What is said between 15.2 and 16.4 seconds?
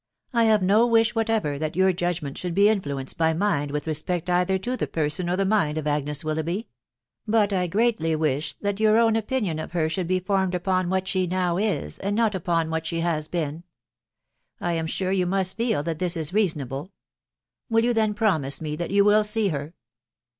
must feel that this is